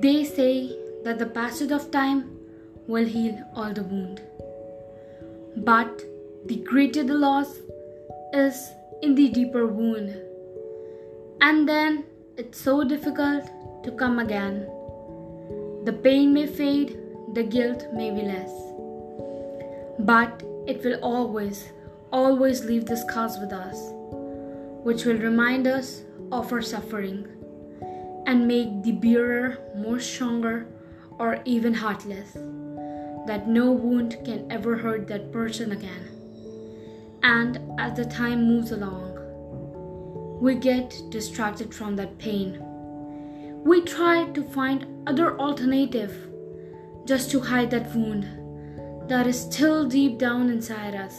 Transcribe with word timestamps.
They 0.00 0.24
say 0.24 0.76
that 1.02 1.18
the 1.18 1.26
passage 1.26 1.72
of 1.72 1.90
time 1.90 2.38
will 2.86 3.04
heal 3.04 3.36
all 3.56 3.72
the 3.72 3.82
wound. 3.82 4.20
But 5.56 6.02
the 6.46 6.58
greater 6.58 7.02
the 7.02 7.14
loss 7.14 7.56
is 8.32 8.70
in 9.02 9.16
the 9.16 9.28
deeper 9.28 9.66
wound. 9.66 10.16
And 11.40 11.68
then 11.68 12.04
it's 12.36 12.60
so 12.60 12.84
difficult 12.84 13.50
to 13.82 13.90
come 13.90 14.20
again. 14.20 14.68
The 15.84 15.98
pain 16.00 16.32
may 16.32 16.46
fade, 16.46 16.96
the 17.32 17.42
guilt 17.42 17.86
may 17.92 18.12
be 18.12 18.22
less. 18.22 18.52
But 19.98 20.44
it 20.68 20.84
will 20.84 21.00
always, 21.02 21.72
always 22.12 22.64
leave 22.64 22.86
the 22.86 22.96
scars 22.96 23.36
with 23.38 23.52
us, 23.52 23.76
which 24.84 25.04
will 25.04 25.18
remind 25.18 25.66
us 25.66 26.02
of 26.30 26.52
our 26.52 26.62
suffering 26.62 27.26
and 28.28 28.46
make 28.46 28.82
the 28.82 28.92
bearer 28.92 29.56
more 29.74 29.98
stronger 29.98 30.66
or 31.18 31.40
even 31.46 31.72
heartless, 31.72 32.34
that 33.26 33.48
no 33.48 33.72
wound 33.72 34.18
can 34.22 34.46
ever 34.52 34.76
hurt 34.76 35.08
that 35.08 35.32
person 35.32 35.72
again. 35.72 36.10
And 37.22 37.58
as 37.80 37.96
the 37.96 38.04
time 38.04 38.46
moves 38.46 38.70
along, 38.70 39.14
we 40.42 40.56
get 40.56 40.94
distracted 41.08 41.72
from 41.74 41.96
that 41.96 42.18
pain. 42.18 42.58
We 43.64 43.80
try 43.80 44.26
to 44.26 44.42
find 44.50 45.08
other 45.08 45.38
alternative 45.38 46.28
just 47.06 47.30
to 47.30 47.40
hide 47.40 47.70
that 47.70 47.96
wound 47.96 48.28
that 49.08 49.26
is 49.26 49.40
still 49.40 49.88
deep 49.88 50.18
down 50.18 50.50
inside 50.50 50.94
us. 50.94 51.14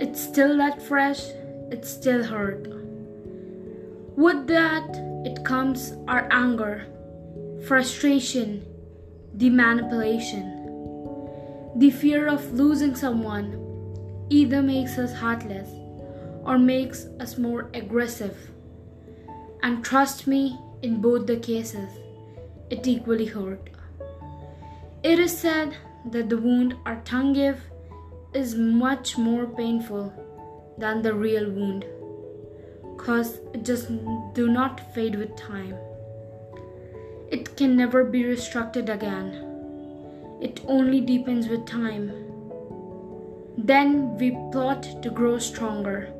It's 0.00 0.22
still 0.22 0.56
that 0.56 0.80
fresh, 0.80 1.20
it's 1.70 1.90
still 1.90 2.24
hurt. 2.24 2.66
With 4.16 4.46
that, 4.46 5.15
it 5.26 5.44
comes 5.44 5.92
our 6.06 6.28
anger, 6.30 6.86
frustration, 7.66 8.64
the 9.34 9.50
manipulation. 9.50 10.52
The 11.74 11.90
fear 11.90 12.28
of 12.28 12.52
losing 12.52 12.94
someone 12.94 13.48
either 14.30 14.62
makes 14.62 14.98
us 14.98 15.12
heartless 15.12 15.68
or 16.44 16.58
makes 16.58 17.06
us 17.18 17.38
more 17.38 17.68
aggressive. 17.74 18.36
And 19.64 19.84
trust 19.84 20.28
me, 20.28 20.56
in 20.82 21.00
both 21.00 21.26
the 21.26 21.38
cases, 21.38 21.90
it 22.70 22.86
equally 22.86 23.26
hurt. 23.26 23.70
It 25.02 25.18
is 25.18 25.36
said 25.36 25.76
that 26.12 26.28
the 26.28 26.38
wound 26.38 26.76
our 26.86 27.00
tongue 27.04 27.32
give 27.32 27.60
is 28.32 28.54
much 28.54 29.18
more 29.18 29.46
painful 29.46 30.12
than 30.78 31.02
the 31.02 31.14
real 31.14 31.50
wound 31.50 31.84
cause 32.96 33.38
it 33.52 33.64
just 33.64 33.88
do 34.34 34.48
not 34.48 34.94
fade 34.94 35.14
with 35.14 35.36
time. 35.36 35.74
It 37.30 37.56
can 37.56 37.76
never 37.76 38.04
be 38.04 38.22
restructured 38.22 38.88
again. 38.88 39.42
It 40.40 40.60
only 40.66 41.00
deepens 41.00 41.48
with 41.48 41.66
time. 41.66 42.12
Then 43.58 44.16
we 44.18 44.30
plot 44.52 45.02
to 45.02 45.10
grow 45.10 45.38
stronger. 45.38 46.12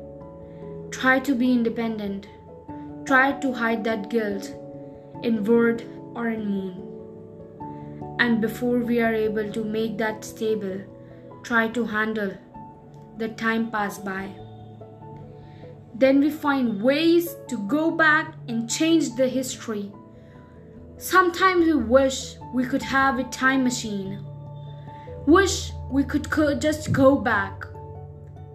Try 0.91 1.19
to 1.19 1.35
be 1.35 1.51
independent. 1.51 2.27
Try 3.05 3.33
to 3.33 3.53
hide 3.53 3.83
that 3.83 4.09
guilt 4.09 4.53
in 5.23 5.43
word 5.43 5.83
or 6.15 6.29
in 6.29 6.45
moon. 6.45 6.83
And 8.19 8.41
before 8.41 8.79
we 8.79 8.99
are 8.99 9.13
able 9.13 9.51
to 9.51 9.63
make 9.63 9.97
that 9.99 10.25
stable, 10.25 10.81
try 11.43 11.67
to 11.69 11.85
handle 11.85 12.33
the 13.17 13.29
time 13.29 13.69
pass 13.71 13.99
by. 13.99 14.46
Then 15.99 16.19
we 16.19 16.29
find 16.29 16.81
ways 16.81 17.35
to 17.47 17.57
go 17.67 17.89
back 17.89 18.35
and 18.47 18.69
change 18.69 19.15
the 19.15 19.27
history. 19.27 19.91
Sometimes 20.97 21.65
we 21.65 21.73
wish 21.73 22.35
we 22.53 22.65
could 22.65 22.83
have 22.83 23.17
a 23.17 23.23
time 23.25 23.63
machine. 23.63 24.23
Wish 25.25 25.71
we 25.89 26.03
could 26.03 26.29
just 26.61 26.91
go 26.91 27.15
back. 27.15 27.65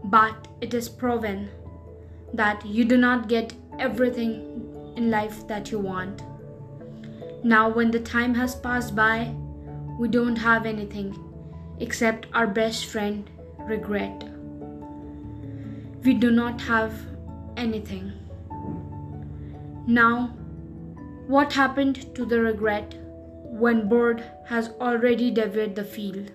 But 0.04 0.48
it 0.60 0.72
is 0.72 0.88
proven 0.88 1.50
that 2.32 2.64
you 2.64 2.84
do 2.84 2.96
not 2.96 3.28
get 3.28 3.54
everything 3.78 4.94
in 4.96 5.10
life 5.10 5.46
that 5.48 5.72
you 5.72 5.80
want. 5.80 6.22
Now, 7.42 7.68
when 7.68 7.90
the 7.90 8.00
time 8.00 8.34
has 8.34 8.54
passed 8.54 8.94
by, 8.94 9.34
we 9.98 10.06
don't 10.06 10.36
have 10.36 10.64
anything 10.64 11.18
except 11.80 12.26
our 12.34 12.46
best 12.46 12.86
friend, 12.86 13.28
regret. 13.58 14.22
We 16.04 16.14
do 16.14 16.30
not 16.30 16.60
have 16.60 16.92
anything. 17.62 18.12
Now, 19.86 20.34
what 21.26 21.52
happened 21.52 22.14
to 22.16 22.24
the 22.24 22.40
regret 22.40 22.94
when 23.64 23.88
bird 23.88 24.22
has 24.46 24.70
already 24.80 25.30
devoured 25.30 25.76
the 25.76 25.84
field? 25.84 26.32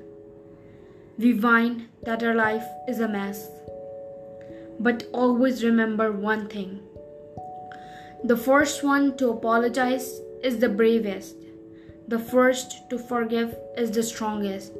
We 1.17 1.37
find 1.37 1.87
that 2.03 2.23
our 2.23 2.35
life 2.35 2.66
is 2.87 2.99
a 2.99 3.07
mess. 3.07 3.49
But 4.79 5.07
always 5.11 5.63
remember 5.63 6.11
one 6.11 6.47
thing. 6.47 6.79
The 8.23 8.37
first 8.37 8.83
one 8.83 9.17
to 9.17 9.31
apologize 9.31 10.21
is 10.43 10.59
the 10.59 10.69
bravest. 10.69 11.35
The 12.07 12.19
first 12.19 12.89
to 12.89 12.97
forgive 12.97 13.55
is 13.75 13.91
the 13.91 14.03
strongest. 14.03 14.73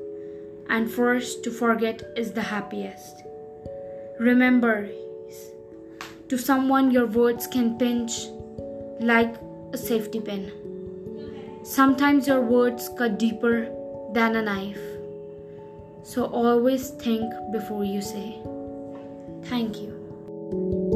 And 0.70 0.92
first 0.92 1.44
to 1.44 1.52
forget 1.52 2.04
is 2.16 2.32
the 2.32 2.42
happiest. 2.42 3.24
Remember, 4.20 4.90
to 6.30 6.38
someone, 6.38 6.92
your 6.92 7.06
words 7.06 7.48
can 7.48 7.78
pinch 7.78 8.28
like 9.00 9.36
a 9.74 9.78
safety 9.78 10.20
pin. 10.20 10.52
Sometimes 11.64 12.28
your 12.28 12.42
words 12.42 12.90
cut 12.98 13.20
deeper 13.20 13.70
than 14.14 14.36
a 14.36 14.42
knife. 14.42 14.82
So 16.04 16.26
always 16.26 16.92
think 16.92 17.34
before 17.52 17.84
you 17.84 18.02
say. 18.02 18.40
Thank 19.44 19.78
you. 19.82 20.87